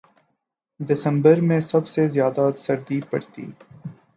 دسمبر 0.79 1.41
میں 1.41 1.59
سب 1.61 1.87
سے 1.87 2.07
زیادہ 2.07 2.49
سردی 2.57 2.99
پڑتی 3.09 3.45